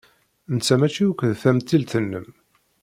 Netta 0.53 0.75
maci 0.79 1.03
akk 1.11 1.21
d 1.31 1.33
tamtilt-nnem. 1.41 2.27